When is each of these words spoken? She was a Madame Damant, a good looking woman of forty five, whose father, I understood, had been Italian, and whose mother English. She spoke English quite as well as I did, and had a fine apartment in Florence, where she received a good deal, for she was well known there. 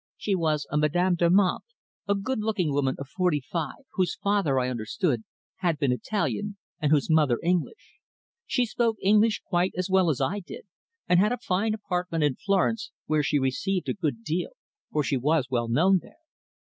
She 0.17 0.33
was 0.33 0.65
a 0.71 0.79
Madame 0.79 1.13
Damant, 1.15 1.61
a 2.07 2.15
good 2.15 2.39
looking 2.39 2.71
woman 2.71 2.95
of 2.97 3.07
forty 3.07 3.39
five, 3.39 3.85
whose 3.93 4.15
father, 4.15 4.59
I 4.59 4.67
understood, 4.67 5.25
had 5.57 5.77
been 5.77 5.91
Italian, 5.91 6.57
and 6.79 6.91
whose 6.91 7.07
mother 7.07 7.39
English. 7.43 7.99
She 8.47 8.65
spoke 8.65 8.97
English 9.03 9.43
quite 9.45 9.73
as 9.77 9.91
well 9.91 10.09
as 10.09 10.19
I 10.19 10.39
did, 10.39 10.63
and 11.07 11.19
had 11.19 11.31
a 11.31 11.37
fine 11.37 11.75
apartment 11.75 12.23
in 12.23 12.33
Florence, 12.35 12.89
where 13.05 13.21
she 13.21 13.37
received 13.37 13.89
a 13.89 13.93
good 13.93 14.23
deal, 14.23 14.53
for 14.91 15.03
she 15.03 15.17
was 15.17 15.51
well 15.51 15.67
known 15.67 15.99
there. 16.01 16.17